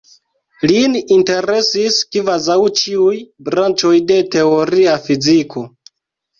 Lin 0.69 0.95
interesis 1.15 1.99
kvazaŭ 2.17 2.57
ĉiuj 2.81 3.21
branĉoj 3.53 3.95
de 4.15 4.21
teoria 4.39 4.99
fiziko. 5.09 5.67